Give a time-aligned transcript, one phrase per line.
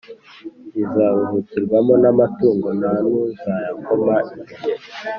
[0.83, 4.63] izaruhukirwamo n’amatungo nta n’uzayakoma imbere.